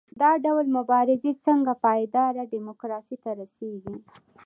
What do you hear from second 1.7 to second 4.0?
پایداره ډیموکراسۍ ته رسیږي؟